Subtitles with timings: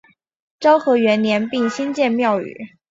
[0.59, 2.69] 昭和元年并新建庙宇。